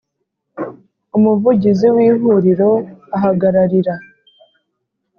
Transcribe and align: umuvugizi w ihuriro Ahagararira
umuvugizi 1.17 1.87
w 1.93 1.97
ihuriro 2.07 2.71
Ahagararira 3.15 3.95